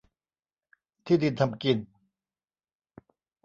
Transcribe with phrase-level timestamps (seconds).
[1.05, 1.77] ที่ดินทำกิน